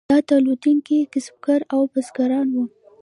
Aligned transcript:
دا 0.11 0.17
تولیدونکي 0.29 0.97
کسبګر 1.13 1.59
او 1.73 1.81
بزګران 1.91 2.47
وو. 2.51 2.65